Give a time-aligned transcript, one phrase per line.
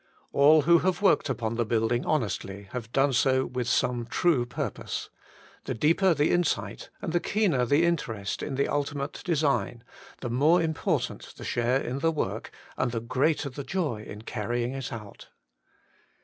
[0.33, 5.11] All who have worked upon the building honestly have done so with some true purpose.
[5.65, 9.83] The deeper the insight and the keener the in terest in the ultimate design,
[10.21, 14.23] the more im portant the share in the work, and the greater the joy in
[14.23, 15.29] carrying it out.